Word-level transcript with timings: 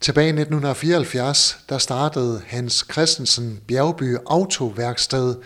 Tilbage 0.00 0.26
i 0.26 0.28
1974, 0.28 1.58
der 1.68 1.78
startede 1.78 2.42
Hans 2.46 2.86
Christensen 2.92 3.60
Bjergby 3.68 4.16
Autoværksted, 4.26 5.36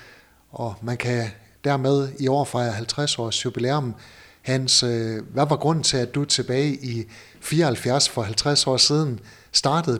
og 0.51 0.75
man 0.83 0.97
kan 0.97 1.31
dermed 1.65 2.09
i 2.19 2.29
år 2.29 2.45
fejre 2.45 2.73
50 2.73 3.19
års 3.19 3.45
jubilæum. 3.45 3.95
Hans, 4.43 4.83
øh, 4.83 5.23
hvad 5.33 5.47
var 5.49 5.57
grunden 5.57 5.85
til, 5.85 5.97
at 5.97 6.15
du 6.15 6.25
tilbage 6.25 6.75
i 6.75 7.05
74 7.41 8.09
for 8.09 8.23
50 8.23 8.67
år 8.67 8.77
siden 8.77 9.21
startede 9.53 9.99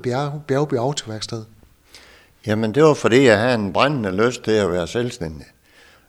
Bjergby 0.49 0.75
Autoværksted? 0.75 1.45
Jamen 2.47 2.75
det 2.75 2.83
var 2.83 2.95
fordi, 2.95 3.25
jeg 3.25 3.39
havde 3.39 3.55
en 3.55 3.73
brændende 3.73 4.27
lyst 4.27 4.43
til 4.43 4.51
at 4.51 4.71
være 4.71 4.87
selvstændig. 4.87 5.47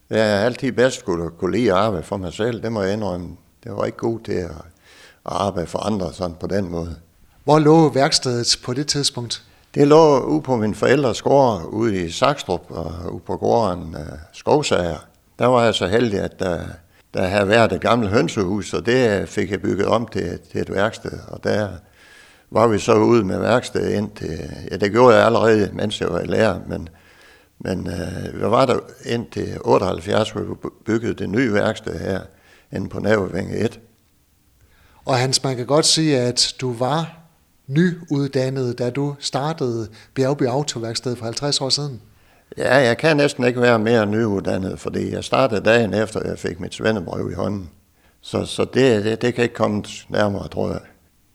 Jeg 0.10 0.32
er 0.32 0.46
altid 0.46 0.72
bedst 0.72 1.06
kunne, 1.06 1.30
kunne 1.30 1.58
lide 1.58 1.72
at 1.72 1.78
arbejde 1.78 2.06
for 2.06 2.18
mig 2.18 2.34
selv, 2.34 2.64
det 2.64 2.72
må 2.72 2.82
jeg 2.82 2.94
indrømme. 2.94 3.38
Det 3.64 3.72
var 3.72 3.86
ikke 3.86 3.98
god 3.98 4.20
til 4.20 4.32
at, 4.32 4.52
arbejde 5.26 5.68
for 5.68 5.80
andre 5.80 6.14
sådan 6.14 6.36
på 6.40 6.48
den 6.48 6.70
måde. 6.70 6.96
Hvor 7.44 7.60
lå 7.60 7.90
værkstedet 7.90 8.60
på 8.64 8.74
det 8.74 8.88
tidspunkt? 8.88 9.44
Det 9.76 9.88
lå 9.88 10.20
ude 10.20 10.42
på 10.42 10.56
min 10.58 10.76
forældres 10.76 11.22
gård 11.22 11.64
ude 11.66 12.06
i 12.06 12.12
Sakstrup 12.12 12.66
og 12.70 13.14
ude 13.14 13.22
på 13.26 13.38
gården 13.38 13.96
uh, 13.96 14.18
Skovsager. 14.34 14.98
Der 15.40 15.46
var 15.46 15.64
jeg 15.64 15.74
så 15.74 15.88
heldig, 15.88 16.20
at 16.20 16.40
der, 16.40 16.60
der 17.14 17.28
havde 17.28 17.48
været 17.48 17.72
et 17.72 17.82
gammelt 17.82 18.12
hønsehus, 18.12 18.74
og 18.74 18.86
det 18.86 19.30
fik 19.30 19.52
jeg 19.52 19.62
bygget 19.62 19.86
om 19.88 20.08
til, 20.08 20.40
til 20.52 20.62
et 20.62 20.74
værksted. 20.74 21.20
Og 21.28 21.44
der 21.44 21.70
var 22.52 22.68
vi 22.68 22.80
så 22.80 22.96
ude 22.96 23.24
med 23.24 23.40
værkstedet 23.40 23.94
ind 23.94 24.12
til, 24.12 24.40
ja 24.72 24.78
det 24.78 24.92
gjorde 24.92 25.16
jeg 25.16 25.26
allerede, 25.26 25.70
mens 25.74 26.02
jeg 26.02 26.10
var 26.10 26.20
i 26.20 26.28
lærer, 26.28 26.60
men, 26.68 26.90
men 27.60 27.88
uh, 27.88 28.42
jeg 28.42 28.52
var 28.52 28.66
der 28.66 28.80
ind 29.06 29.26
til 29.32 29.58
78, 29.62 30.32
hvor 30.32 30.42
vi 30.42 30.70
byggede 30.86 31.14
det 31.14 31.30
nye 31.30 31.54
værksted 31.54 32.00
her, 32.00 32.22
inde 32.72 32.90
på 32.90 33.00
Navevinge 33.00 33.58
1. 33.58 33.80
Og 35.06 35.18
Hans, 35.18 35.44
man 35.44 35.56
kan 35.56 35.66
godt 35.66 35.86
sige, 35.86 36.20
at 36.20 36.54
du 36.62 36.74
var 36.74 37.23
nyuddannet, 37.68 38.80
da 38.80 38.90
du 38.90 39.16
startede 39.20 39.88
Bjergby 40.14 40.44
Autoværksted 40.44 41.16
for 41.16 41.26
50 41.26 41.62
år 41.62 41.70
siden. 41.70 42.02
Ja, 42.58 42.76
jeg 42.78 42.98
kan 42.98 43.18
næsten 43.18 43.44
ikke 43.44 43.62
være 43.62 43.80
mere 43.80 44.06
nyuddannet, 44.06 44.80
fordi 44.80 45.12
jeg 45.12 45.24
startede 45.24 45.62
dagen 45.62 45.94
efter, 45.94 46.22
jeg 46.26 46.40
fik 46.40 46.60
mit 46.60 46.74
svendebrev 46.74 47.32
i 47.32 47.34
hånden. 47.34 47.70
Så, 48.22 48.46
så 48.46 48.66
det, 48.74 49.06
det, 49.06 49.22
det 49.22 49.34
kan 49.34 49.44
ikke 49.44 49.56
komme 49.56 49.84
nærmere, 50.10 50.48
tror 50.48 50.70
jeg. 50.70 50.80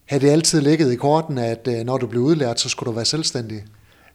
Har 0.08 0.18
det 0.18 0.30
altid 0.30 0.60
ligget 0.60 0.92
i 0.92 0.96
korten, 0.96 1.38
at 1.38 1.68
øh, 1.68 1.84
når 1.84 1.98
du 1.98 2.06
blev 2.06 2.22
udlært, 2.22 2.60
så 2.60 2.68
skulle 2.68 2.90
du 2.90 2.94
være 2.94 3.04
selvstændig? 3.04 3.64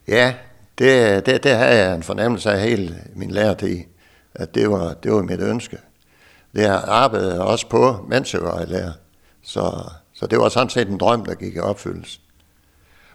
Ja, 0.08 0.34
det, 0.78 1.26
det, 1.26 1.44
det 1.44 1.52
har 1.52 1.66
jeg 1.66 1.96
en 1.96 2.04
fornemmelse 2.04 2.52
af 2.52 2.62
hele 2.62 2.96
min 3.16 3.32
lærertid, 3.32 3.80
at 4.36 4.56
det 4.56 4.70
var, 4.70 4.94
det 4.94 5.12
var 5.12 5.22
mit 5.22 5.40
ønske. 5.40 5.78
Det 6.56 6.66
arbejdede 6.66 7.34
jeg 7.34 7.42
også 7.42 7.70
på, 7.70 8.06
mens 8.09 8.34
jeg 8.34 8.42
var 8.42 8.62
i 8.62 8.66
lærer. 8.66 8.92
Så, 9.44 9.84
så 10.24 10.28
det 10.28 10.40
var 10.40 10.50
sådan 10.50 10.70
set 10.70 10.88
en 10.88 10.98
drøm, 10.98 11.26
der 11.26 11.34
gik 11.34 11.56
i 11.56 11.60
opfyldelse. 11.60 12.20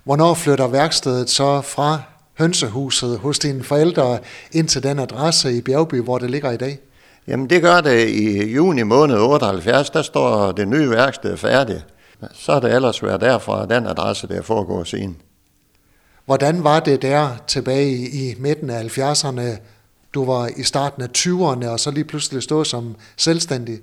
Hvornår 0.05 0.35
flytter 0.35 0.67
værkstedet 0.67 1.31
så 1.31 1.61
fra 1.61 2.03
hønsehuset 2.39 3.19
hos 3.19 3.39
dine 3.39 3.65
forældre 3.65 4.19
ind 4.53 4.69
til 4.69 4.83
den 4.83 4.99
adresse 4.99 5.53
i 5.53 5.61
Bjergby, 5.61 6.01
hvor 6.03 6.19
det 6.19 6.31
ligger 6.31 6.51
i 6.51 6.57
dag? 6.57 6.79
Jamen 7.27 7.51
det 7.51 7.63
gør 7.63 7.81
det 7.81 8.09
i 8.09 8.53
juni 8.53 8.83
måned 8.83 9.19
78, 9.19 9.91
der 9.91 10.03
står 10.03 10.53
det 10.53 10.69
nye 10.69 10.91
værksted 10.91 11.37
færdigt. 11.37 11.87
Så 12.33 12.53
er 12.53 12.61
det 12.61 12.75
ellers 12.75 13.03
været 13.03 13.21
derfra, 13.21 13.67
den 13.67 13.87
adresse, 13.87 14.29
der 14.29 14.43
foregår 14.43 14.85
siden. 14.85 15.17
Hvordan 16.25 16.65
var 16.65 16.81
det 16.81 17.03
der 17.03 17.31
tilbage 17.47 17.97
i 17.97 18.35
midten 18.39 18.71
af 18.71 18.99
70'erne? 18.99 19.61
Du 20.15 20.25
var 20.25 20.51
i 20.57 20.63
starten 20.63 21.03
af 21.03 21.09
20'erne, 21.19 21.69
og 21.69 21.81
så 21.81 21.91
lige 21.91 22.05
pludselig 22.05 22.43
stå 22.43 22.65
som 22.65 22.97
selvstændig. 23.17 23.79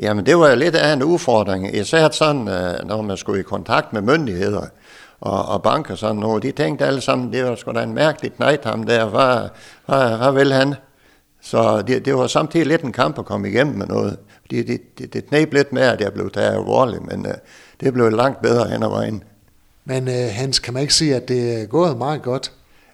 Jamen 0.00 0.26
det 0.26 0.38
var 0.38 0.54
lidt 0.54 0.74
af 0.74 0.92
en 0.92 1.02
udfordring, 1.02 1.76
især 1.76 2.08
sådan, 2.10 2.48
øh, 2.48 2.86
når 2.86 3.02
man 3.02 3.16
skulle 3.16 3.40
i 3.40 3.42
kontakt 3.42 3.92
med 3.92 4.00
myndigheder 4.02 4.66
og, 5.20 5.44
og 5.44 5.62
banker 5.62 5.94
sådan 5.94 6.16
noget. 6.16 6.42
De 6.42 6.52
tænkte 6.52 6.86
alle 6.86 7.00
sammen, 7.00 7.32
det 7.32 7.44
var 7.44 7.54
sgu 7.54 7.72
da 7.72 7.82
en 7.82 7.94
mærkelig 7.94 8.32
knægt 8.32 8.64
ham 8.64 8.82
der, 8.82 9.06
hvad, 9.06 9.48
hvad, 9.86 10.16
hvad 10.16 10.32
vil 10.32 10.52
han? 10.52 10.74
Så 11.42 11.82
det, 11.82 12.04
det 12.04 12.14
var 12.14 12.26
samtidig 12.26 12.66
lidt 12.66 12.82
en 12.82 12.92
kamp 12.92 13.18
at 13.18 13.24
komme 13.24 13.48
igennem 13.48 13.76
med 13.76 13.86
noget. 13.86 14.16
Det, 14.50 14.66
det, 14.68 14.98
det, 14.98 15.12
det 15.12 15.26
knæb 15.26 15.52
lidt 15.52 15.72
med, 15.72 15.82
at 15.82 16.00
jeg 16.00 16.12
blev 16.12 16.30
taget 16.30 16.52
alvorligt, 16.52 17.06
men 17.06 17.26
uh, 17.26 17.32
det 17.80 17.92
blev 17.92 18.10
langt 18.10 18.42
bedre 18.42 18.68
hen 18.68 18.82
ad 18.82 18.88
vejen. 18.88 19.22
Men 19.84 20.08
uh, 20.08 20.14
Hans, 20.14 20.58
kan 20.58 20.74
man 20.74 20.80
ikke 20.80 20.94
sige, 20.94 21.16
at 21.16 21.28
det 21.28 21.62
er 21.62 21.66
gået 21.66 21.96
meget 21.96 22.22
godt? 22.22 22.52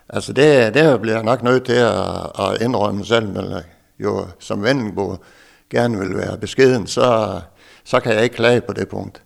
Altså 0.09 0.33
det, 0.33 0.75
det 0.75 1.01
bliver 1.01 1.17
jeg 1.17 1.25
nok 1.25 1.43
nødt 1.43 1.65
til 1.65 1.73
at, 1.73 1.95
at 2.39 2.63
indrømme 2.63 3.05
selv, 3.05 3.29
men 3.29 3.45
jo 3.99 4.27
som 4.39 4.63
Vendelbo 4.63 5.17
gerne 5.71 5.99
vil 5.99 6.17
være 6.17 6.39
beskeden, 6.39 6.87
så, 6.87 7.41
så 7.85 8.01
kan 8.01 8.13
jeg 8.13 8.25
ikke 8.25 8.37
klage 8.37 8.61
på 8.61 8.73
det 8.73 8.89
punkt. 8.89 9.23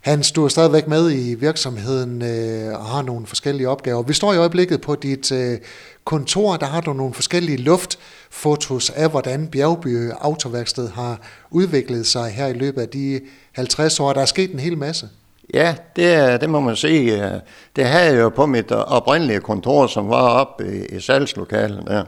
Hans, 0.00 0.32
du 0.32 0.44
er 0.44 0.48
stadigvæk 0.48 0.88
med 0.88 1.12
i 1.12 1.34
virksomheden 1.34 2.22
øh, 2.22 2.80
og 2.80 2.84
har 2.84 3.02
nogle 3.02 3.26
forskellige 3.26 3.68
opgaver. 3.68 4.02
Vi 4.02 4.12
står 4.12 4.32
i 4.32 4.36
øjeblikket 4.36 4.80
på 4.80 4.94
dit 4.94 5.32
øh, 5.32 5.58
kontor, 6.04 6.56
der 6.56 6.66
har 6.66 6.80
du 6.80 6.92
nogle 6.92 7.14
forskellige 7.14 7.56
luftfotos 7.58 8.90
af, 8.90 9.10
hvordan 9.10 9.48
Bjergby 9.48 10.10
Autoværksted 10.20 10.88
har 10.88 11.20
udviklet 11.50 12.06
sig 12.06 12.30
her 12.30 12.46
i 12.46 12.52
løbet 12.52 12.82
af 12.82 12.88
de 12.88 13.20
50 13.52 14.00
år. 14.00 14.12
Der 14.12 14.20
er 14.20 14.24
sket 14.24 14.52
en 14.52 14.58
hel 14.58 14.78
masse. 14.78 15.08
Ja, 15.54 15.74
det, 15.96 16.40
det 16.40 16.50
må 16.50 16.60
man 16.60 16.76
sige. 16.76 17.40
Det 17.76 17.84
havde 17.84 18.14
jeg 18.14 18.20
jo 18.20 18.28
på 18.28 18.46
mit 18.46 18.72
oprindelige 18.72 19.40
kontor, 19.40 19.86
som 19.86 20.08
var 20.08 20.28
oppe 20.28 20.76
i, 20.76 20.96
i 20.96 21.00
salgslokalet 21.00 21.84
der. 21.86 22.04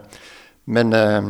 Men 0.65 0.93
øh, 0.93 1.23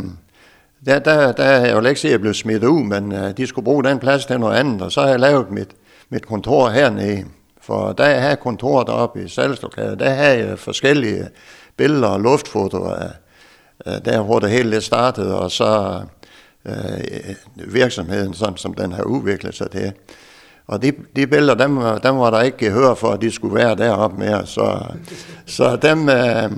der, 0.86 1.00
der, 1.00 1.32
der 1.32 1.46
jeg 1.46 1.78
vil 1.78 1.86
ikke 1.86 2.02
sige, 2.02 2.10
at 2.10 2.14
jeg 2.14 2.22
blev 2.22 2.34
smidt 2.34 2.64
ud, 2.64 2.84
men 2.84 3.12
øh, 3.12 3.38
de 3.38 3.48
skulle 3.48 3.66
bruge 3.66 3.84
den 3.84 4.00
plads 4.00 4.26
til 4.26 4.40
noget 4.40 4.58
andet, 4.58 4.82
og 4.82 4.92
så 4.92 5.02
har 5.02 5.10
jeg 5.10 5.20
lavet 5.20 5.52
mit, 5.52 5.70
mit 6.10 6.26
kontor 6.26 6.70
hernede. 6.70 7.26
For 7.62 7.94
da 7.94 8.04
jeg 8.04 8.22
havde 8.22 8.36
kontoret 8.36 8.90
oppe 8.90 9.24
i 9.24 9.28
salgslokalet, 9.28 10.00
der 10.00 10.10
havde 10.10 10.48
jeg 10.48 10.60
forskellige 10.60 11.28
billeder 11.78 12.08
og 12.08 12.20
luftfotoer 12.22 12.96
af, 13.86 14.02
der, 14.02 14.22
hvor 14.22 14.40
det 14.40 14.50
hele 14.50 14.82
startede, 14.82 15.40
og 15.40 15.52
så 15.52 16.02
øh, 16.66 16.76
øh, 17.58 17.74
virksomheden, 17.74 18.34
sådan 18.34 18.58
som 18.58 18.74
den 18.74 18.92
har 18.92 19.04
udviklet 19.04 19.56
sig 19.56 19.72
til. 19.72 19.94
Og 20.68 20.82
de, 20.82 20.92
de 21.16 21.28
billeder, 21.28 21.56
dem, 21.56 21.80
dem 22.04 22.18
var 22.18 22.30
der 22.30 22.42
ikke 22.42 22.58
gehør 22.58 22.94
for, 22.94 23.12
at 23.12 23.22
de 23.22 23.32
skulle 23.32 23.56
være 23.56 23.76
deroppe 23.76 24.18
mere. 24.18 24.46
Så, 24.46 24.84
så 25.46 25.76
dem, 25.76 26.10
øh, 26.10 26.52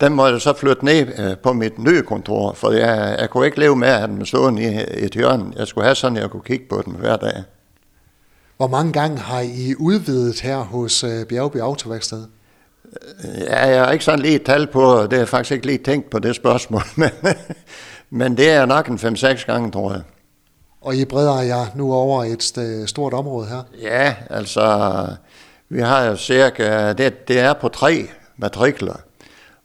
den 0.00 0.14
måtte 0.14 0.32
jeg 0.32 0.40
så 0.40 0.52
flytte 0.52 0.84
ned 0.84 1.06
øh, 1.18 1.36
på 1.36 1.52
mit 1.52 1.78
nye 1.78 2.02
kontor, 2.02 2.52
for 2.52 2.70
jeg, 2.70 3.16
jeg 3.20 3.30
kunne 3.30 3.46
ikke 3.46 3.60
leve 3.60 3.76
med 3.76 3.88
at 3.88 3.98
have 3.98 4.08
den 4.08 4.26
stående 4.26 4.62
i 4.62 5.04
et 5.04 5.12
hjørne. 5.12 5.52
Jeg 5.56 5.66
skulle 5.66 5.84
have 5.84 5.94
sådan, 5.94 6.16
at 6.16 6.22
jeg 6.22 6.30
kunne 6.30 6.42
kigge 6.42 6.64
på 6.68 6.82
den 6.84 6.92
hver 6.92 7.16
dag. 7.16 7.42
Hvor 8.56 8.66
mange 8.66 8.92
gange 8.92 9.18
har 9.18 9.40
I 9.40 9.74
udvidet 9.78 10.40
her 10.40 10.58
hos 10.58 11.04
øh, 11.04 11.26
Bjergby 11.26 11.56
Autoværksted? 11.56 12.24
Ja, 13.24 13.66
jeg 13.66 13.84
har 13.84 13.92
ikke 13.92 14.04
sådan 14.04 14.20
lige 14.20 14.38
tal 14.38 14.66
på, 14.66 15.02
det 15.02 15.12
har 15.12 15.18
jeg 15.18 15.28
faktisk 15.28 15.52
ikke 15.52 15.66
lige 15.66 15.78
tænkt 15.78 16.10
på 16.10 16.18
det 16.18 16.36
spørgsmål, 16.36 16.82
men, 16.96 17.10
men 18.10 18.36
det 18.36 18.50
er 18.50 18.66
nok 18.66 18.88
en 18.88 18.96
5-6 18.96 19.46
gange, 19.46 19.70
tror 19.70 19.92
jeg. 19.92 20.02
Og 20.80 20.96
I 20.96 21.04
breder 21.04 21.40
jer 21.40 21.66
nu 21.74 21.92
over 21.94 22.24
et 22.24 22.42
stort 22.88 23.14
område 23.14 23.46
her? 23.46 23.62
Ja, 23.82 24.14
altså, 24.30 25.06
vi 25.68 25.80
har 25.80 26.04
jo 26.04 26.16
cirka, 26.16 26.92
det, 26.92 27.28
det 27.28 27.38
er 27.40 27.52
på 27.52 27.68
tre 27.68 28.08
matrikler. 28.36 28.96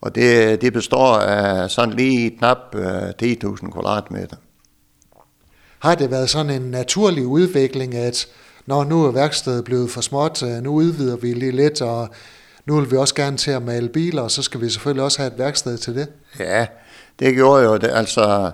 Og 0.02 0.16
det, 0.16 0.62
det 0.62 0.74
består 0.74 1.16
af 1.18 1.70
sådan 1.70 1.94
lige 1.94 2.30
knap 2.38 2.76
øh, 2.76 3.10
10.000 3.10 3.72
kvadratmeter. 3.72 4.36
Har 5.80 5.96
det 5.96 6.12
været 6.12 6.30
sådan 6.30 6.62
en 6.62 6.72
naturlig 6.72 7.26
udvikling, 7.26 7.96
at 7.96 8.28
når 8.66 8.84
nu 8.84 9.06
er 9.06 9.12
værkstedet 9.12 9.64
blevet 9.64 9.90
for 9.90 10.02
småt, 10.02 10.44
øh, 10.44 10.64
nu 10.64 10.74
udvider 10.74 11.18
vi 11.18 11.34
lige 11.34 11.52
lidt, 11.52 11.82
og 11.82 12.10
nu 12.66 12.80
vil 12.80 12.92
vi 12.92 12.98
også 12.98 13.16
gerne 13.16 13.38
til 13.38 13.52
at 13.52 13.62
male 13.62 13.90
biler, 13.90 14.22
og 14.22 14.32
så 14.32 14.42
skal 14.42 14.62
vi 14.62 14.70
selvfølgelig 14.70 15.04
også 15.04 15.22
have 15.22 15.32
et 15.34 15.40
værksted 15.40 15.78
til 15.78 15.96
det? 15.96 16.08
Ja, 16.40 16.68
det 17.20 17.36
gjorde 17.36 17.64
jo 17.64 17.78
det. 17.78 17.90
Altså, 17.94 18.52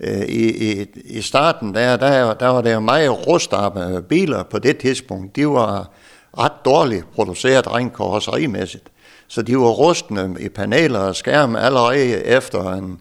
øh, 0.00 0.20
i, 0.20 0.72
i, 0.72 0.86
i 1.04 1.22
starten, 1.22 1.74
der, 1.74 1.96
der, 1.96 2.34
der 2.34 2.48
var 2.48 2.60
det 2.60 2.72
jo 2.72 2.80
meget 2.80 3.26
rustarme 3.26 4.02
biler 4.02 4.42
på 4.42 4.58
det 4.58 4.78
tidspunkt. 4.78 5.36
De 5.36 5.48
var 5.48 5.90
ret 6.38 6.64
dårligt 6.64 7.12
produceret 7.14 7.72
rent 7.74 7.96
karosserimæssigt. 7.96 8.84
Så 9.28 9.42
de 9.42 9.58
var 9.58 9.68
rustne 9.68 10.36
i 10.40 10.48
paneler 10.48 10.98
og 10.98 11.16
skærme 11.16 11.60
allerede 11.60 12.24
efter 12.24 12.72
en 12.72 13.00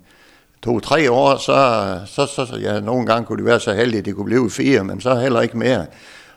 to-tre 0.64 1.12
år, 1.12 1.38
så, 1.38 2.00
så, 2.06 2.26
så, 2.26 2.58
ja, 2.62 2.80
nogle 2.80 3.06
gange 3.06 3.26
kunne 3.26 3.40
de 3.40 3.46
være 3.46 3.60
så 3.60 3.74
heldige, 3.74 4.00
at 4.00 4.06
de 4.06 4.12
kunne 4.12 4.26
blive 4.26 4.52
fire, 4.52 4.84
men 4.84 5.02
så 5.02 5.16
heller 5.16 5.42
ikke 5.42 5.58
mere. 5.58 5.86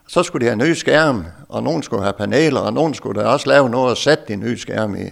Så 0.09 0.23
skulle 0.23 0.47
de 0.47 0.51
have 0.51 0.67
nye 0.67 0.75
skærme, 0.75 1.25
og 1.49 1.63
nogen 1.63 1.83
skulle 1.83 2.03
have 2.03 2.13
paneler, 2.13 2.61
og 2.61 2.73
nogen 2.73 2.95
skulle 2.95 3.23
da 3.23 3.27
også 3.27 3.49
lave 3.49 3.71
noget 3.71 3.91
og 3.91 3.97
sætte 3.97 4.25
de 4.29 4.37
nye 4.37 4.59
skærme 4.59 5.01
i. 5.01 5.09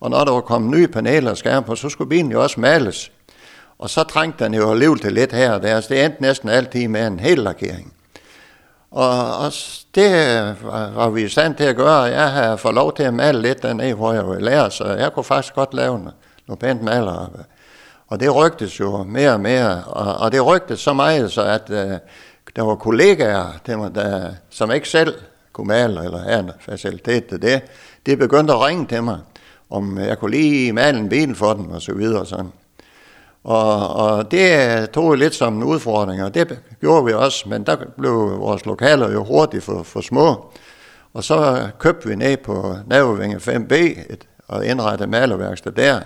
Og 0.00 0.10
når 0.10 0.24
der 0.24 0.32
var 0.32 0.40
kommet 0.40 0.70
nye 0.70 0.88
paneler 0.88 1.30
og 1.30 1.36
skærme 1.36 1.66
på, 1.66 1.74
så 1.74 1.88
skulle 1.88 2.08
bilen 2.08 2.32
jo 2.32 2.42
også 2.42 2.60
males. 2.60 3.12
Og 3.78 3.90
så 3.90 4.02
trængte 4.02 4.44
den 4.44 4.54
jo 4.54 4.70
alligevel 4.70 4.98
til 4.98 5.12
lidt 5.12 5.32
her 5.32 5.52
og 5.52 5.62
der, 5.62 5.80
så 5.80 5.94
det 5.94 6.04
endte 6.04 6.22
næsten 6.22 6.48
altid 6.48 6.88
med 6.88 7.06
en 7.06 7.20
hel 7.20 7.38
lakering. 7.38 7.95
Og, 8.96 9.36
også 9.36 9.84
det 9.94 10.10
var, 10.94 11.10
vi 11.10 11.24
i 11.24 11.28
stand 11.28 11.54
til 11.54 11.64
at 11.64 11.76
gøre. 11.76 12.02
Jeg 12.02 12.32
har 12.32 12.56
fået 12.56 12.74
lov 12.74 12.96
til 12.96 13.02
at 13.02 13.14
male 13.14 13.42
lidt 13.42 13.62
dernede, 13.62 13.94
hvor 13.94 14.12
jeg 14.12 14.28
var 14.28 14.38
lærer, 14.38 14.68
så 14.68 14.84
jeg 14.84 15.12
kunne 15.12 15.24
faktisk 15.24 15.54
godt 15.54 15.74
lave 15.74 15.98
noget, 15.98 16.14
noget 16.46 16.58
pænt 16.58 16.82
maler. 16.82 17.30
Og 18.08 18.20
det 18.20 18.34
rygtes 18.34 18.80
jo 18.80 19.02
mere 19.02 19.32
og 19.32 19.40
mere, 19.40 19.84
og, 19.84 20.14
og 20.14 20.32
det 20.32 20.46
rygtes 20.46 20.80
så 20.80 20.92
meget, 20.92 21.32
så 21.32 21.42
at 21.42 21.70
uh, 21.70 21.98
der 22.56 22.62
var 22.62 22.74
kollegaer, 22.74 23.46
der, 23.66 23.76
var 23.76 23.88
der, 23.88 24.30
som 24.50 24.70
ikke 24.70 24.88
selv 24.88 25.14
kunne 25.52 25.68
male 25.68 26.04
eller 26.04 26.18
have 26.18 26.40
en 26.40 26.50
facilitet 26.60 27.26
til 27.26 27.42
det, 27.42 27.62
de 28.06 28.16
begyndte 28.16 28.52
at 28.52 28.60
ringe 28.60 28.86
til 28.86 29.02
mig, 29.02 29.18
om 29.70 29.98
jeg 29.98 30.18
kunne 30.18 30.30
lige 30.30 30.72
male 30.72 30.98
en 30.98 31.08
bil 31.08 31.34
for 31.34 31.54
dem 31.54 31.70
og 31.70 31.82
så 31.82 31.94
videre 31.94 32.20
og 32.20 32.26
sådan. 32.26 32.52
Og, 33.46 33.88
og 33.88 34.30
det 34.30 34.90
tog 34.90 35.10
jeg 35.10 35.18
lidt 35.18 35.34
som 35.34 35.56
en 35.56 35.62
udfordring, 35.62 36.22
og 36.22 36.34
det 36.34 36.58
gjorde 36.80 37.04
vi 37.04 37.12
også, 37.12 37.48
men 37.48 37.66
der 37.66 37.76
blev 37.98 38.12
vores 38.38 38.66
lokaler 38.66 39.12
jo 39.12 39.24
hurtigt 39.24 39.64
for, 39.64 39.82
for 39.82 40.00
små. 40.00 40.52
Og 41.14 41.24
så 41.24 41.68
købte 41.78 42.08
vi 42.08 42.14
ned 42.14 42.36
på 42.36 42.76
Navevinge 42.86 43.36
5B 43.36 43.74
et, 44.12 44.28
og 44.48 44.66
indrettede 44.66 45.10
malerværksted 45.10 45.72
der. 45.72 46.00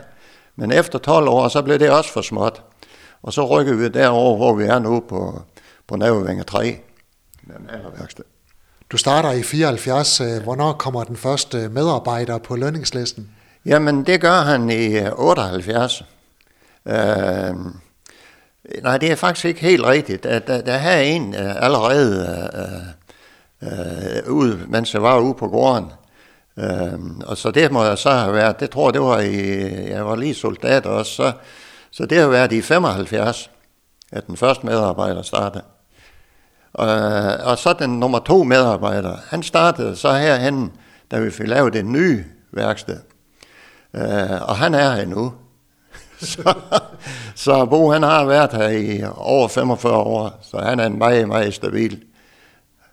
Men 0.56 0.72
efter 0.72 0.98
12 0.98 1.28
år, 1.28 1.48
så 1.48 1.62
blev 1.62 1.78
det 1.78 1.90
også 1.90 2.12
for 2.12 2.20
småt. 2.20 2.62
Og 3.22 3.32
så 3.32 3.46
rykkede 3.46 3.78
vi 3.78 3.88
derover, 3.88 4.36
hvor 4.36 4.54
vi 4.54 4.64
er 4.64 4.78
nu 4.78 5.00
på, 5.08 5.42
på 5.88 5.96
Navevinge 5.96 6.42
3 6.42 6.80
med 7.42 7.56
malerværksted. 7.72 8.24
Du 8.90 8.96
starter 8.96 9.30
i 9.30 9.42
74. 9.42 10.18
Hvornår 10.44 10.72
kommer 10.72 11.04
den 11.04 11.16
første 11.16 11.68
medarbejder 11.68 12.38
på 12.38 12.56
lønningslisten? 12.56 13.30
Jamen, 13.66 14.06
det 14.06 14.20
gør 14.20 14.40
han 14.40 14.70
i 14.70 15.00
78. 15.16 16.04
Øh, 16.86 17.54
nej, 18.82 18.98
det 18.98 19.10
er 19.10 19.14
faktisk 19.14 19.44
ikke 19.44 19.60
helt 19.60 19.84
rigtigt. 19.84 20.24
Der, 20.24 20.38
der, 20.38 20.60
der 20.60 20.76
havde 20.76 21.04
en 21.04 21.28
uh, 21.28 21.64
allerede 21.64 22.50
uh, 23.62 23.68
uh, 23.68 24.36
ude, 24.36 24.60
mens 24.68 24.94
jeg 24.94 25.02
var 25.02 25.18
ude 25.18 25.34
på 25.34 25.48
gården. 25.48 25.92
Uh, 26.56 27.18
og 27.26 27.36
så 27.36 27.50
det 27.50 27.72
må 27.72 27.84
jeg 27.84 27.98
så 27.98 28.10
have 28.10 28.32
været, 28.32 28.60
det 28.60 28.70
tror 28.70 28.88
jeg, 28.88 28.94
det 28.94 29.02
var 29.02 29.18
i, 29.18 29.90
jeg 29.90 30.06
var 30.06 30.16
lige 30.16 30.34
soldat 30.34 30.86
også, 30.86 31.12
så, 31.12 31.32
så 31.90 32.06
det 32.06 32.18
har 32.18 32.28
været 32.28 32.52
i 32.52 32.62
75, 32.62 33.50
at 34.12 34.26
den 34.26 34.36
første 34.36 34.66
medarbejder 34.66 35.22
startede. 35.22 35.64
Og, 36.72 36.88
og 37.44 37.58
så 37.58 37.72
den 37.72 38.00
nummer 38.00 38.18
to 38.18 38.42
medarbejder, 38.42 39.16
han 39.28 39.42
startede 39.42 39.96
så 39.96 40.12
herhen, 40.12 40.72
da 41.10 41.18
vi 41.18 41.30
fik 41.30 41.48
lavet 41.48 41.72
det 41.72 41.86
nye 41.86 42.24
værksted. 42.52 43.00
Øh, 43.94 44.42
og 44.48 44.56
han 44.56 44.74
er 44.74 44.94
her 44.94 45.06
nu. 45.06 45.34
så, 46.32 46.54
så 47.34 47.66
Bo 47.66 47.90
han 47.90 48.02
har 48.02 48.24
været 48.24 48.52
her 48.52 48.68
i 48.68 49.02
over 49.16 49.48
45 49.48 49.96
år, 49.96 50.38
så 50.42 50.58
han 50.58 50.80
er 50.80 50.86
en 50.86 50.98
meget, 50.98 51.28
meget 51.28 51.54
stabil 51.54 52.02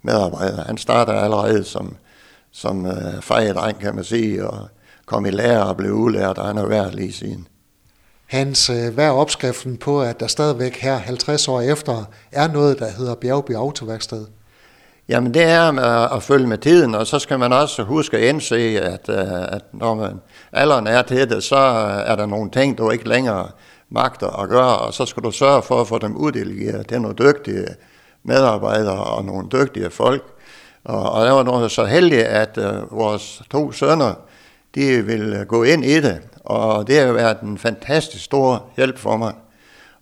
medarbejder. 0.02 0.64
Han 0.64 0.78
startede 0.78 1.18
allerede 1.18 1.64
som, 1.64 1.96
som 2.52 2.86
øh, 2.86 3.22
fejredreng, 3.22 3.80
kan 3.80 3.96
man 3.96 4.04
sige, 4.04 4.48
og 4.48 4.68
kom 5.06 5.26
i 5.26 5.32
lærer 5.32 5.64
og 5.64 5.78
blev 5.78 5.92
udlært, 5.92 6.38
og 6.38 6.48
han 6.48 6.58
har 6.58 6.66
været 6.66 6.96
lige 6.96 7.14
siden. 7.14 7.48
Hans, 8.26 8.70
øh, 8.70 8.94
hvad 8.94 9.06
er 9.06 9.12
opskriften 9.12 9.78
på, 9.78 10.02
at 10.02 10.20
der 10.20 10.28
stadigvæk 10.28 10.78
her 10.78 10.98
50 10.98 11.48
år 11.48 11.62
efter 11.62 12.04
er 12.32 12.48
noget, 12.48 12.80
der 12.80 12.92
hedder 12.92 13.16
Bjergby 13.16 13.56
Autoværksted? 13.56 14.26
Jamen 15.10 15.34
det 15.34 15.44
er 15.44 15.80
at, 15.80 16.16
at 16.16 16.24
følge 16.24 16.48
med 16.48 16.58
tiden, 16.58 16.96
og 16.96 17.08
så 17.08 17.20
skal 17.20 17.40
man 17.40 17.54
også 17.54 17.84
huske 17.84 18.18
at 18.18 18.24
indse, 18.24 18.82
at, 18.82 19.10
øh, 19.10 19.42
at 19.42 19.62
når 19.72 19.96
man 19.96 20.22
alderen 20.52 20.88
er 20.88 21.02
til 21.02 21.30
det, 21.30 21.44
så 21.44 21.56
øh, 21.56 22.12
er 22.12 22.16
der 22.16 22.26
nogle 22.26 22.52
ting, 22.52 22.78
du 22.78 22.92
ikke 22.92 23.10
længere 23.10 23.48
magter 23.90 24.42
at 24.42 24.50
gøre, 24.50 24.78
og 24.78 24.94
så 24.94 25.06
skal 25.06 25.24
du 25.24 25.32
sørge 25.32 25.62
for 25.62 25.82
at 25.82 25.88
få 25.88 25.98
dem 25.98 26.16
uddelegeret. 26.16 26.90
Det 26.90 26.96
er 26.96 27.00
nogle 27.00 27.16
dygtige 27.16 27.68
medarbejdere 28.24 29.04
og 29.04 29.26
nogle 29.26 29.48
dygtige 29.52 29.90
folk. 29.90 30.24
Og, 30.84 31.12
og 31.12 31.26
der 31.26 31.32
var 31.32 31.44
noget 31.44 31.72
så 31.72 31.86
heldig, 31.86 32.26
at 32.26 32.58
uh, 32.58 32.98
vores 32.98 33.42
to 33.52 33.72
sønner, 33.72 34.14
de 34.76 35.06
ville 35.06 35.46
gå 35.46 35.64
ind 35.64 35.86
i 35.86 36.02
det, 36.02 36.22
og 36.46 36.88
det 36.88 37.00
har 37.00 37.12
været 37.12 37.42
en 37.42 37.58
fantastisk 37.58 38.24
stor 38.24 38.66
hjælp 38.78 38.98
for 38.98 39.18
mig. 39.18 39.34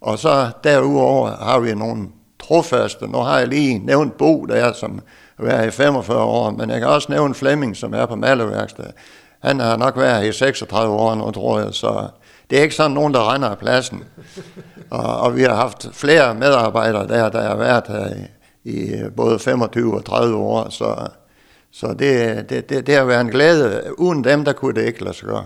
Og 0.01 0.19
så 0.19 0.50
derudover 0.63 1.30
har 1.30 1.60
vi 1.60 1.74
nogle 1.74 2.08
trofaste. 2.48 3.08
Nu 3.08 3.18
har 3.18 3.40
jeg 3.40 3.48
lige 3.48 3.80
nævnt 3.80 4.18
Bo, 4.18 4.46
der 4.46 4.56
er 4.56 4.74
som 4.74 5.00
været 5.38 5.68
i 5.68 5.72
45 5.72 6.18
år, 6.18 6.52
men 6.52 6.70
jeg 6.70 6.80
kan 6.80 6.88
også 6.88 7.12
nævne 7.12 7.34
Flemming, 7.34 7.78
som 7.78 7.94
er 7.94 8.06
på 8.06 8.16
malerværkstedet. 8.16 8.92
Han 9.40 9.60
har 9.60 9.78
nok 9.78 9.98
været 9.98 10.28
i 10.28 10.32
36 10.32 10.94
år 10.94 11.16
nu, 11.16 11.32
tror 11.32 11.60
jeg, 11.60 11.74
så 11.74 12.08
det 12.50 12.58
er 12.58 12.64
ikke 12.64 12.76
sådan 12.76 12.92
nogen, 12.92 13.14
der 13.14 13.34
render 13.34 13.50
af 13.50 13.58
pladsen. 13.58 14.04
Og, 14.90 15.20
og 15.20 15.36
vi 15.36 15.42
har 15.42 15.56
haft 15.56 15.88
flere 15.94 16.36
medarbejdere 16.36 17.08
der, 17.08 17.30
der 17.30 17.42
har 17.42 17.56
været 17.56 17.84
her 17.88 18.08
i, 18.64 18.72
i 18.72 19.10
både 19.16 19.40
25 19.40 19.96
og 19.96 20.06
30 20.06 20.36
år, 20.36 20.70
så, 20.70 21.08
så 21.72 21.88
det, 21.88 22.50
det, 22.50 22.70
det, 22.70 22.88
det 22.88 22.96
har 22.96 23.04
været 23.04 23.22
en 23.22 23.30
glæde. 23.30 23.84
Uden 23.98 24.24
dem, 24.24 24.46
der 24.46 24.54
kunne 24.54 24.74
det 24.82 24.88
ikke 24.88 25.04
lade 25.04 25.16
sig 25.16 25.28
gøre. 25.28 25.46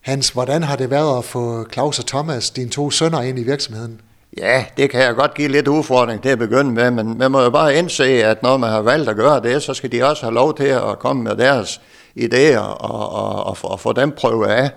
Hans, 0.00 0.28
hvordan 0.28 0.62
har 0.62 0.76
det 0.76 0.90
været 0.90 1.18
at 1.18 1.24
få 1.24 1.66
Claus 1.72 1.98
og 1.98 2.06
Thomas, 2.06 2.50
dine 2.50 2.70
to 2.70 2.90
sønner, 2.90 3.22
ind 3.22 3.38
i 3.38 3.42
virksomheden? 3.42 4.00
Ja, 4.38 4.64
det 4.76 4.90
kan 4.90 5.00
jeg 5.00 5.14
godt 5.14 5.34
give 5.34 5.48
lidt 5.48 5.68
udfordring 5.68 6.22
til 6.22 6.28
at 6.28 6.38
begynde 6.38 6.72
med, 6.72 6.90
men 6.90 7.18
man 7.18 7.30
må 7.30 7.42
jo 7.42 7.50
bare 7.50 7.76
indse, 7.76 8.24
at 8.24 8.42
når 8.42 8.56
man 8.56 8.70
har 8.70 8.82
valgt 8.82 9.08
at 9.08 9.16
gøre 9.16 9.40
det, 9.40 9.62
så 9.62 9.74
skal 9.74 9.92
de 9.92 10.02
også 10.02 10.22
have 10.22 10.34
lov 10.34 10.56
til 10.56 10.64
at 10.64 10.98
komme 10.98 11.22
med 11.22 11.36
deres 11.36 11.80
idéer 12.20 12.58
og, 12.58 13.12
og, 13.12 13.46
og, 13.46 13.56
og 13.62 13.80
få 13.80 13.92
dem 13.92 14.12
prøvet 14.12 14.48
af. 14.48 14.70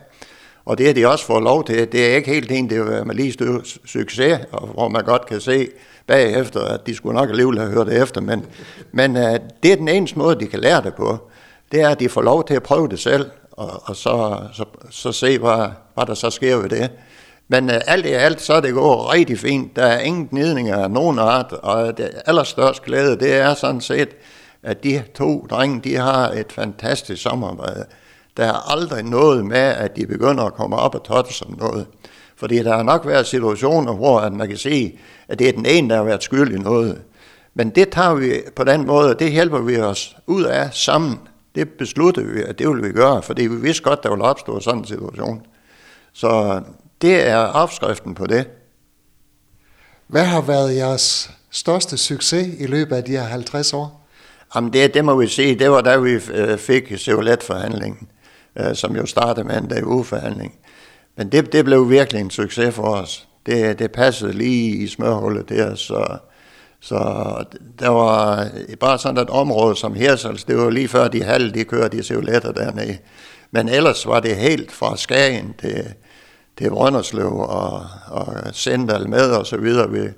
Og 0.66 0.78
det 0.78 0.86
har 0.86 0.94
de 0.94 1.08
også 1.08 1.26
fået 1.26 1.44
lov 1.44 1.66
til. 1.66 1.92
Det 1.92 2.12
er 2.12 2.16
ikke 2.16 2.34
helt 2.34 2.52
en, 2.52 2.70
det 2.70 2.78
er 2.78 3.04
med 3.04 3.16
lige 3.16 3.34
større 3.34 3.62
succes, 3.86 4.40
og 4.52 4.68
hvor 4.68 4.88
man 4.88 5.04
godt 5.04 5.26
kan 5.26 5.42
se 5.42 5.70
bagefter, 6.08 6.62
at 6.62 6.88
de 6.88 6.96
skulle 6.96 7.16
nok 7.16 7.30
alligevel 7.30 7.60
have 7.60 7.72
hørt 7.72 7.88
det 7.88 8.02
efter. 8.02 8.22
Men, 8.22 8.46
men 8.92 9.18
øh, 9.18 9.40
det 9.64 9.72
er 9.72 9.76
den 9.76 9.88
eneste 9.88 10.20
måde, 10.20 10.40
de 10.40 10.48
kan 10.48 10.60
lære 10.60 10.82
det 10.82 10.96
på. 10.96 11.18
Det 11.72 11.82
er, 11.82 11.90
at 11.90 12.00
de 12.00 12.10
får 12.10 12.22
lov 12.22 12.48
til 12.48 12.54
at 12.54 12.64
prøve 12.64 12.88
det 12.88 13.00
selv, 13.00 13.30
og, 13.52 13.82
og 13.86 13.96
så, 13.96 14.38
så, 14.54 14.66
så 14.90 15.12
se, 15.12 15.38
hvad, 15.38 15.70
hvad 15.94 16.06
der 16.06 16.14
så 16.14 16.30
sker 16.30 16.58
ved 16.58 16.70
det. 16.70 16.90
Men 17.52 17.70
øh, 17.70 17.82
alt 17.88 18.06
i 18.06 18.10
alt, 18.10 18.42
så 18.42 18.54
er 18.54 18.60
det 18.62 18.74
gået 18.74 19.14
rigtig 19.14 19.40
fint. 19.40 19.76
Der 19.76 19.86
er 19.86 20.00
ingen 20.00 20.28
gnidninger 20.28 20.78
af 20.78 20.92
nogen 20.92 21.20
art, 21.20 21.54
og 21.54 21.98
det 21.98 22.12
allerstørste 22.26 22.86
glæde, 22.86 23.20
det 23.20 23.34
er 23.34 23.54
sådan 23.54 23.82
set, 23.82 24.10
at 24.64 24.84
de 24.84 25.04
to 25.16 25.48
drenge, 25.50 25.82
de 25.84 25.96
har 25.96 26.30
et 26.30 26.52
fantastisk 26.52 27.22
samarbejde. 27.22 27.86
Der 28.38 28.46
er 28.46 28.72
aldrig 28.72 29.04
noget 29.04 29.46
med, 29.46 29.58
at 29.58 29.96
de 29.96 30.08
begynder 30.08 30.44
at 30.44 30.54
komme 30.54 30.76
op 30.76 30.96
og 30.96 31.04
totte 31.04 31.34
som 31.34 31.56
noget. 31.58 31.88
Fordi 32.36 32.58
der 32.58 32.76
har 32.76 32.84
nok 32.84 33.08
været 33.08 33.28
situationer, 33.28 33.94
hvor 33.94 34.20
at 34.20 34.34
man 34.34 34.48
kan 34.48 34.58
sige, 34.58 35.00
at 35.28 35.40
det 35.40 35.50
er 35.50 35.54
den 35.54 35.66
ene, 35.66 35.90
der 35.90 35.96
har 35.96 36.04
været 36.04 36.24
skyld 36.24 36.56
i 36.56 36.60
noget. 36.60 37.02
Men 37.54 37.70
det 37.70 37.90
tager 37.90 38.14
vi 38.14 38.34
på 38.56 38.64
den 38.64 38.86
måde, 38.88 39.10
og 39.10 39.20
det 39.20 39.32
hjælper 39.32 39.60
vi 39.60 39.78
os 39.78 40.18
ud 40.28 40.44
af 40.44 40.74
sammen. 40.74 41.20
Det 41.56 41.70
besluttede 41.70 42.26
vi, 42.26 42.44
at 42.44 42.60
det 42.60 42.68
ville 42.68 42.84
vi 42.84 42.92
gøre, 42.92 43.22
fordi 43.22 43.48
vi 43.48 43.56
vidste 43.56 43.84
godt, 43.84 44.04
der 44.04 44.10
ville 44.10 44.24
opstå 44.24 44.60
sådan 44.60 44.80
en 44.80 44.86
situation. 44.86 45.42
Så 46.14 46.62
det 47.02 47.28
er 47.28 47.38
opskriften 47.38 48.16
på 48.16 48.28
det. 48.28 48.48
Hvad 50.08 50.26
har 50.26 50.42
været 50.42 50.76
jeres 50.76 51.32
største 51.52 51.98
succes 51.98 52.48
i 52.60 52.66
løbet 52.66 52.96
af 52.96 53.04
de 53.04 53.12
her 53.12 53.24
50 53.24 53.74
år? 53.74 54.08
Jamen 54.56 54.74
det, 54.74 54.94
det 54.94 55.06
må 55.06 55.16
vi 55.16 55.28
sige, 55.28 55.60
det 55.60 55.72
var 55.72 55.82
da 55.82 55.98
vi 55.98 56.20
øh, 56.34 56.58
fik 56.58 56.98
Chevrolet-forhandlingen, 56.98 58.08
øh, 58.56 58.76
som 58.76 58.96
jo 58.96 59.06
startede 59.06 59.48
med 59.48 59.58
en 59.58 59.68
dag 59.68 60.06
forhandling 60.06 60.56
Men 61.18 61.32
det, 61.32 61.54
det 61.54 61.66
blev 61.66 61.90
virkelig 61.90 62.22
en 62.22 62.30
succes 62.30 62.76
for 62.76 62.96
os. 62.96 63.28
Det, 63.46 63.80
det 63.80 63.92
passede 63.92 64.34
lige 64.34 64.78
i 64.78 64.88
smørhullet 64.88 65.50
der, 65.50 65.76
så, 65.76 66.18
så 66.80 66.98
der 67.80 67.90
var 67.90 68.50
bare 68.80 69.00
sådan 69.00 69.24
et 69.24 69.30
område 69.30 69.76
som 69.76 69.94
Hirsals, 69.94 70.44
det 70.44 70.58
var 70.58 70.70
lige 70.70 70.88
før 70.88 71.08
de 71.08 71.24
halv, 71.24 71.54
de 71.54 71.64
kørte 71.64 71.98
de 71.98 72.04
Chevroletter 72.04 72.52
dernede. 72.52 72.98
Men 73.52 73.70
ellers 73.70 74.08
var 74.08 74.20
det 74.20 74.36
helt 74.36 74.72
fra 74.72 74.98
Skagen 74.98 75.56
til, 75.62 75.86
til 76.60 76.70
Brønderslev 76.70 77.40
og, 77.40 77.82
og 78.08 78.34
Sendal 78.52 79.10
med 79.10 79.32
og 79.32 79.46
så 79.46 79.58
videre 79.58 79.92
ved 79.92 80.10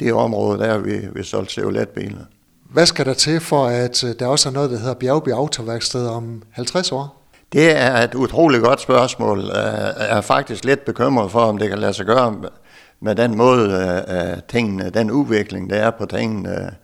det 0.00 0.12
område, 0.12 0.58
der 0.58 0.78
vi, 0.78 0.98
vi 1.12 1.22
solgte 1.22 1.52
Chevrolet-biler. 1.52 2.24
Hvad 2.70 2.86
skal 2.86 3.06
der 3.06 3.14
til 3.14 3.40
for, 3.40 3.66
at 3.66 4.04
øh, 4.04 4.14
der 4.18 4.26
også 4.26 4.48
er 4.48 4.52
noget, 4.52 4.70
der 4.70 4.78
hedder 4.78 4.94
Bjergby 4.94 5.28
Autoværksted 5.28 6.06
om 6.06 6.42
50 6.50 6.92
år? 6.92 7.22
Det 7.52 7.76
er 7.76 7.96
et 7.96 8.14
utroligt 8.14 8.62
godt 8.62 8.80
spørgsmål. 8.80 9.38
Øh, 9.38 9.46
jeg 9.46 9.94
er 9.98 10.20
faktisk 10.20 10.64
lidt 10.64 10.84
bekymret 10.84 11.30
for, 11.30 11.40
om 11.40 11.58
det 11.58 11.68
kan 11.68 11.78
lade 11.78 11.94
sig 11.94 12.06
gøre 12.06 12.36
med 13.00 13.14
den 13.14 13.36
måde, 13.36 14.04
øh, 14.08 14.42
tingene, 14.48 14.90
den 14.90 15.10
udvikling, 15.10 15.70
der 15.70 15.76
er 15.76 15.90
på 15.90 16.06
tingene 16.06 16.74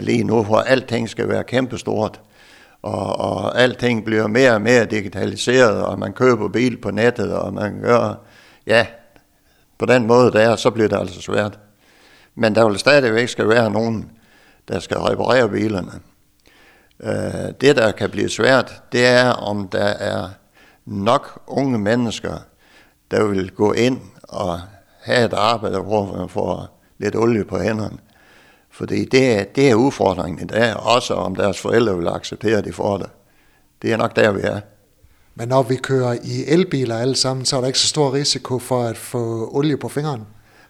lige 0.00 0.24
nu, 0.24 0.42
hvor 0.42 0.60
alting 0.60 1.08
skal 1.08 1.28
være 1.28 1.44
kæmpestort. 1.44 2.20
Og, 2.82 3.20
og 3.20 3.60
alting 3.60 4.04
bliver 4.04 4.26
mere 4.26 4.52
og 4.52 4.62
mere 4.62 4.84
digitaliseret, 4.84 5.82
og 5.82 5.98
man 5.98 6.12
køber 6.12 6.48
bil 6.48 6.76
på 6.76 6.90
nettet, 6.90 7.32
og 7.32 7.54
man 7.54 7.80
gør, 7.82 8.14
ja, 8.68 8.86
på 9.78 9.86
den 9.86 10.06
måde 10.06 10.32
der, 10.32 10.56
så 10.56 10.70
bliver 10.70 10.88
det 10.88 10.98
altså 10.98 11.20
svært. 11.20 11.58
Men 12.34 12.54
der 12.54 12.68
vil 12.68 12.78
stadigvæk 12.78 13.28
skal 13.28 13.48
være 13.48 13.70
nogen 13.70 14.10
der 14.68 14.78
skal 14.80 14.96
reparere 14.96 15.48
bilerne. 15.48 15.92
Øh, 17.00 17.52
det, 17.60 17.76
der 17.76 17.92
kan 17.92 18.10
blive 18.10 18.28
svært, 18.28 18.82
det 18.92 19.06
er, 19.06 19.30
om 19.30 19.68
der 19.68 19.84
er 19.84 20.28
nok 20.86 21.42
unge 21.46 21.78
mennesker, 21.78 22.38
der 23.10 23.24
vil 23.24 23.50
gå 23.50 23.72
ind 23.72 24.00
og 24.22 24.60
have 25.00 25.24
et 25.24 25.32
arbejde, 25.32 25.78
hvor 25.78 26.16
man 26.16 26.28
får 26.28 26.80
lidt 26.98 27.16
olie 27.16 27.44
på 27.44 27.58
hænderne. 27.58 27.98
Fordi 28.70 29.04
det 29.04 29.38
er, 29.38 29.44
det 29.44 29.70
er 29.70 29.74
udfordringen 29.74 30.44
i 30.44 30.46
dag, 30.46 30.76
også 30.76 31.14
om 31.14 31.34
deres 31.34 31.60
forældre 31.60 31.96
vil 31.98 32.08
acceptere, 32.08 32.58
at 32.58 32.64
de 32.64 32.72
får 32.72 32.98
det. 32.98 33.10
Det 33.82 33.92
er 33.92 33.96
nok 33.96 34.16
der, 34.16 34.32
vi 34.32 34.40
er. 34.40 34.60
Men 35.38 35.48
når 35.48 35.62
vi 35.62 35.76
kører 35.76 36.16
i 36.22 36.44
elbiler 36.46 36.98
alle 36.98 37.16
sammen, 37.16 37.46
så 37.46 37.56
er 37.56 37.60
der 37.60 37.66
ikke 37.66 37.78
så 37.78 37.88
stor 37.88 38.14
risiko 38.14 38.58
for 38.58 38.82
at 38.82 38.96
få 38.96 39.50
olie 39.52 39.76
på 39.76 39.88
fingeren? 39.88 40.22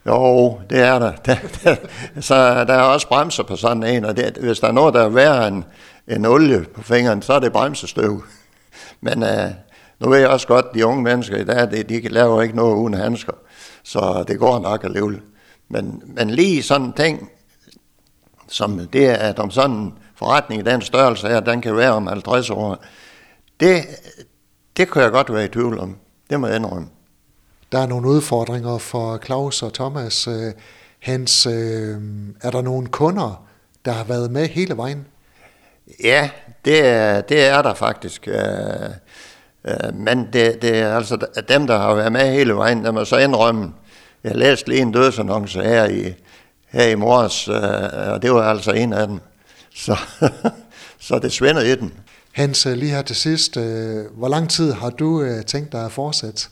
Jo, 0.07 0.59
det 0.71 0.79
er 0.79 0.99
der. 0.99 1.13
der, 1.27 1.37
der 1.65 1.77
så 2.21 2.65
der 2.65 2.75
er 2.75 2.83
også 2.83 3.09
bremser 3.09 3.43
på 3.43 3.57
sådan 3.57 3.83
en, 3.83 4.05
og 4.05 4.17
det, 4.17 4.37
hvis 4.41 4.61
der 4.61 4.69
er 4.69 4.73
noget, 4.73 4.95
der 4.95 5.05
er 5.05 5.09
værre 5.09 5.49
end, 5.49 5.65
end 6.09 6.27
olie 6.27 6.65
på 6.75 6.83
fingeren, 6.83 7.23
så 7.23 7.33
er 7.33 7.39
det 7.39 7.53
bremsestøv. 7.53 8.23
Men 9.01 9.23
uh, 9.23 9.29
nu 10.01 10.09
ved 10.11 10.19
jeg 10.19 10.29
også 10.29 10.47
godt, 10.47 10.67
at 10.69 10.75
de 10.75 10.87
unge 10.87 11.03
mennesker 11.03 11.37
i 11.37 11.45
dag, 11.45 11.71
de, 11.71 11.83
de 11.83 12.09
laver 12.09 12.43
ikke 12.43 12.57
noget 12.57 12.77
uden 12.77 12.95
handsker. 12.95 13.33
Så 13.83 14.25
det 14.29 14.39
går 14.39 14.59
nok 14.59 14.85
alligevel. 14.85 15.21
Men, 15.69 16.03
men 16.07 16.31
lige 16.31 16.63
sådan 16.63 16.93
ting, 16.93 17.31
som 18.49 18.89
det 18.93 19.07
er, 19.07 19.15
at 19.15 19.39
om 19.39 19.51
sådan 19.51 19.77
en 19.77 19.95
forretning 20.17 20.61
i 20.61 20.65
den 20.65 20.83
størrelse 20.83 21.29
her, 21.29 21.41
den 21.41 21.61
kan 21.61 21.77
være 21.77 21.91
om 21.91 22.07
50 22.07 22.51
år, 22.51 22.85
det, 23.61 23.87
det 24.79 24.91
kan 24.91 25.03
jeg 25.03 25.11
godt 25.11 25.35
være 25.35 25.45
i 25.45 25.49
tvivl 25.49 25.79
om. 25.79 25.97
Det 26.31 26.41
må 26.41 26.47
jeg 26.47 26.57
indrømme. 26.57 26.89
Der 27.73 27.79
er 27.79 27.87
nogle 27.87 28.09
udfordringer 28.09 28.79
for 28.79 29.19
Claus 29.19 29.63
og 29.63 29.75
Thomas. 29.75 30.29
Øh, 30.29 30.53
Hans, 30.99 31.47
øh, 31.47 31.97
er 32.43 32.51
der 32.51 32.63
nogle 32.63 32.87
kunder, 32.87 33.45
der 33.85 33.93
har 33.93 34.05
været 34.05 34.31
med 34.31 34.49
hele 34.49 34.77
vejen? 34.77 35.07
Ja, 36.05 36.31
det 36.65 36.87
er, 36.87 37.21
det 37.21 37.47
er 37.47 37.63
der 37.63 37.75
faktisk. 37.75 38.29
Øh, 38.29 38.91
øh, 39.65 39.95
men 39.95 40.29
det, 40.33 40.63
det 40.63 40.79
er 40.79 40.97
altså 40.97 41.27
dem, 41.49 41.67
der 41.67 41.79
har 41.79 41.95
været 41.95 42.13
med 42.13 42.33
hele 42.33 42.55
vejen, 42.55 42.85
der 42.85 42.91
må 42.93 43.05
så 43.05 43.19
indrømme. 43.19 43.73
Jeg 44.25 44.37
læste 44.37 44.69
lige 44.69 44.83
en 44.83 44.93
dødsannonce 44.93 45.63
her 45.63 45.85
i, 45.85 46.15
her 46.69 46.89
i 46.89 46.95
morges, 46.95 47.49
og 47.49 48.23
det 48.23 48.33
var 48.33 48.51
altså 48.51 48.73
en 48.73 48.93
af 48.93 49.07
dem. 49.07 49.21
Så, 49.75 49.97
så 50.99 51.19
det 51.19 51.33
svinder 51.33 51.63
i 51.63 51.75
den. 51.75 51.93
Hans, 52.33 52.65
lige 52.65 52.93
her 52.93 53.03
til 53.03 53.17
sidst, 53.17 53.57
hvor 54.15 54.29
lang 54.29 54.51
tid 54.51 54.73
har 54.73 54.91
du 54.91 55.43
tænkt 55.47 55.73
dig 55.73 55.85
at 55.85 55.93
fortsætte? 55.93 56.49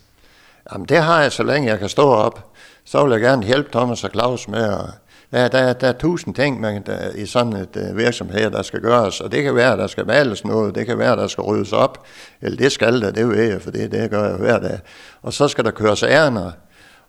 Jamen 0.73 0.89
det 0.89 0.97
har 0.97 1.23
jeg, 1.23 1.33
så 1.33 1.43
længe 1.43 1.69
jeg 1.69 1.79
kan 1.79 1.89
stå 1.89 2.09
op. 2.09 2.53
Så 2.85 3.05
vil 3.05 3.13
jeg 3.13 3.21
gerne 3.21 3.47
hjælpe 3.47 3.69
Thomas 3.73 4.05
og 4.05 4.11
Claus 4.11 4.49
med 4.49 4.63
at 4.63 4.91
der, 5.33 5.49
der, 5.49 5.73
der 5.73 5.89
er 5.89 5.93
tusind 5.93 6.35
ting 6.35 6.61
man, 6.61 6.83
der, 6.87 7.11
i 7.11 7.27
sådan 7.27 7.53
et 7.53 7.91
uh, 7.91 7.97
virksomhed, 7.97 8.51
der 8.51 8.63
skal 8.63 8.81
gøres, 8.81 9.21
og 9.21 9.33
det 9.33 9.43
kan 9.43 9.55
være, 9.55 9.73
at 9.73 9.79
der 9.79 9.87
skal 9.87 10.07
males 10.07 10.45
noget, 10.45 10.75
det 10.75 10.87
kan 10.87 10.99
være, 10.99 11.13
at 11.13 11.19
der 11.19 11.27
skal 11.27 11.43
ryddes 11.43 11.73
op, 11.73 12.07
eller 12.43 12.57
det 12.57 12.73
skal 12.73 13.01
der, 13.01 13.11
det 13.11 13.29
ved 13.29 13.43
jeg, 13.43 13.63
for 13.63 13.71
det, 13.71 13.93
det 13.93 14.11
gør 14.11 14.29
jeg 14.29 14.37
hver 14.37 14.59
dag. 14.59 14.79
Og 15.23 15.33
så 15.33 15.49
skal 15.49 15.65
der 15.65 15.71
køres 15.71 16.03
ærner, 16.03 16.51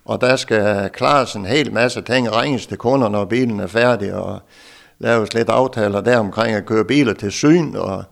og 0.05 0.21
der 0.21 0.35
skal 0.35 0.89
klares 0.89 1.33
en 1.33 1.45
hel 1.45 1.73
masse 1.73 2.01
ting, 2.01 2.35
ringes 2.35 2.67
til 2.67 2.77
kunder, 2.77 3.09
når 3.09 3.25
bilen 3.25 3.59
er 3.59 3.67
færdig, 3.67 4.13
og 4.13 4.39
laves 4.99 5.33
lidt 5.33 5.49
aftaler 5.49 6.01
der 6.01 6.17
omkring 6.17 6.55
at 6.55 6.65
køre 6.65 6.85
biler 6.85 7.13
til 7.13 7.31
syn, 7.31 7.75
og 7.75 8.03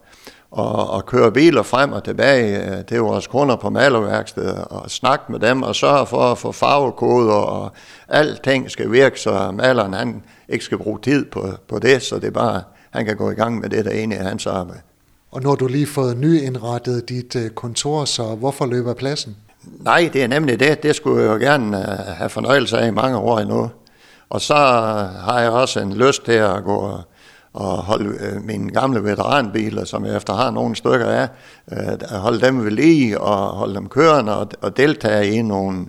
og, 0.55 0.89
og 0.89 1.05
køre 1.05 1.31
biler 1.31 1.63
frem 1.63 1.91
og 1.91 2.03
tilbage 2.03 2.83
til 2.83 2.99
vores 2.99 3.27
kunder 3.27 3.55
på 3.55 3.69
malerværkstedet 3.69 4.65
og 4.69 4.91
snakke 4.91 5.31
med 5.31 5.39
dem 5.39 5.63
og 5.63 5.75
sørge 5.75 6.05
for 6.05 6.31
at 6.31 6.37
få 6.37 6.51
farvekoder 6.51 7.33
og 7.33 7.71
alting 8.07 8.71
skal 8.71 8.91
virke, 8.91 9.19
så 9.19 9.51
maleren 9.51 9.93
han 9.93 10.23
ikke 10.49 10.65
skal 10.65 10.77
bruge 10.77 10.99
tid 11.01 11.25
på, 11.25 11.47
på 11.67 11.79
det, 11.79 12.01
så 12.01 12.15
det 12.15 12.27
er 12.27 12.31
bare, 12.31 12.61
han 12.91 13.05
kan 13.05 13.17
gå 13.17 13.31
i 13.31 13.33
gang 13.33 13.59
med 13.59 13.69
det, 13.69 13.85
der 13.85 13.91
egentlig 13.91 14.17
er 14.19 14.23
hans 14.23 14.47
arbejde. 14.47 14.81
Og 15.31 15.41
nu 15.41 15.49
har 15.49 15.55
du 15.55 15.67
lige 15.67 15.87
fået 15.87 16.17
nyindrettet 16.17 17.09
dit 17.09 17.35
øh, 17.35 17.49
kontor, 17.49 18.05
så 18.05 18.23
hvorfor 18.23 18.65
løber 18.65 18.93
pladsen? 18.93 19.35
Nej, 19.63 20.09
det 20.13 20.23
er 20.23 20.27
nemlig 20.27 20.59
det. 20.59 20.83
Det 20.83 20.95
skulle 20.95 21.23
jeg 21.23 21.29
jo 21.29 21.37
gerne 21.37 21.77
øh, 21.77 22.15
have 22.17 22.29
fornøjelse 22.29 22.77
af 22.77 22.87
i 22.87 22.91
mange 22.91 23.17
år 23.17 23.39
endnu. 23.39 23.69
Og 24.29 24.41
så 24.41 24.55
har 25.25 25.39
jeg 25.39 25.51
også 25.51 25.79
en 25.79 25.93
lyst 25.93 26.25
til 26.25 26.31
at 26.31 26.63
gå 26.63 26.99
og 27.55 27.77
holde 27.77 28.17
øh, 28.19 28.43
mine 28.43 28.71
gamle 28.71 29.03
veteranbiler, 29.03 29.85
som 29.85 30.05
jeg 30.05 30.17
efter 30.17 30.33
har 30.33 30.51
nogle 30.51 30.75
stykker 30.75 31.05
af, 31.05 31.27
øh, 31.71 32.17
holde 32.17 32.41
dem 32.45 32.63
ved 32.63 32.71
lige 32.71 33.21
og 33.21 33.37
holde 33.37 33.75
dem 33.75 33.89
kørende 33.89 34.37
og, 34.37 34.47
og 34.61 34.77
deltage 34.77 35.27
i 35.27 35.41
nogle, 35.41 35.85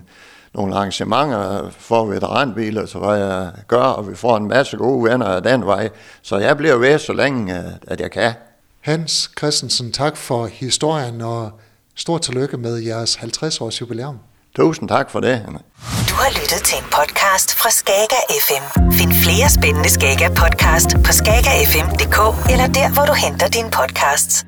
nogle 0.53 0.75
arrangementer 0.75 1.69
for 1.69 2.05
veteranbiler, 2.05 2.85
så 2.85 2.99
hvad 2.99 3.17
jeg 3.17 3.51
gør, 3.67 3.83
og 3.83 4.09
vi 4.09 4.15
får 4.15 4.37
en 4.37 4.47
masse 4.47 4.77
gode 4.77 5.11
venner 5.11 5.25
af 5.25 5.43
den 5.43 5.65
vej. 5.65 5.89
Så 6.21 6.37
jeg 6.37 6.57
bliver 6.57 6.75
ved 6.75 6.99
så 6.99 7.13
længe, 7.13 7.57
øh, 7.57 7.71
at 7.87 8.01
jeg 8.01 8.11
kan. 8.11 8.33
Hans 8.79 9.31
Christensen, 9.37 9.91
tak 9.91 10.17
for 10.17 10.45
historien, 10.45 11.21
og 11.21 11.51
stort 11.95 12.21
tillykke 12.21 12.57
med 12.57 12.77
jeres 12.77 13.15
50 13.15 13.61
års 13.61 13.81
jubilæum. 13.81 14.19
Tusind 14.57 14.89
tak 14.89 15.09
for 15.11 15.19
det. 15.19 15.35
Du 16.09 16.13
har 16.21 16.29
lyttet 16.41 16.61
til 16.69 16.77
en 16.77 16.89
podcast 16.97 17.49
fra 17.59 17.69
Skager 17.69 18.23
FM. 18.45 18.65
Find 18.91 19.13
flere 19.23 19.49
spændende 19.57 19.89
Skager 19.89 20.29
podcast 20.43 20.89
på 21.05 21.11
skagerfm.dk 21.19 22.19
eller 22.51 22.67
der, 22.67 22.93
hvor 22.93 23.05
du 23.05 23.13
henter 23.13 23.47
dine 23.47 23.71
podcasts. 23.79 24.45